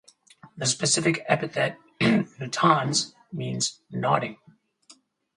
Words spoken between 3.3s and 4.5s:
means "nodding".